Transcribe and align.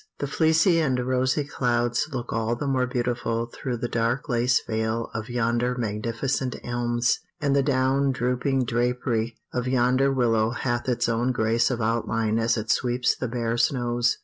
The 0.17 0.25
fleecy 0.25 0.79
and 0.79 0.99
rosy 1.07 1.43
clouds 1.43 2.07
look 2.11 2.33
all 2.33 2.55
the 2.55 2.65
more 2.65 2.87
beautiful 2.87 3.45
through 3.45 3.77
the 3.77 3.87
dark 3.87 4.27
lace 4.27 4.59
veil 4.65 5.11
of 5.13 5.29
yonder 5.29 5.75
magnificent 5.77 6.55
elms; 6.63 7.19
and 7.39 7.55
the 7.55 7.61
down 7.61 8.11
drooping 8.11 8.65
drapery 8.65 9.37
of 9.53 9.67
yonder 9.67 10.11
willow 10.11 10.49
hath 10.53 10.89
its 10.89 11.07
own 11.07 11.31
grace 11.31 11.69
of 11.69 11.81
outline 11.83 12.39
as 12.39 12.57
it 12.57 12.71
sweeps 12.71 13.15
the 13.15 13.27
bare 13.27 13.57
snows. 13.59 14.17